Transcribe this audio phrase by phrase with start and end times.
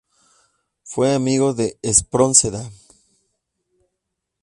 [0.81, 2.71] Fue amigo de Espronceda.